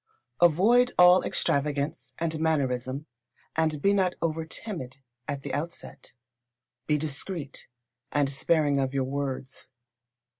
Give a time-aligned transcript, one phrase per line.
[0.41, 3.05] Avoid all extravagance and mannerism,
[3.55, 6.15] and be not over timid at the outset.
[6.87, 7.67] Be discreet
[8.11, 9.67] and sparing of your words.